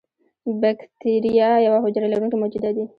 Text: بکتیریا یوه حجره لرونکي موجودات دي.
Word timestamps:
بکتیریا 0.61 1.49
یوه 1.65 1.79
حجره 1.85 2.07
لرونکي 2.13 2.37
موجودات 2.41 2.73
دي. 2.77 2.85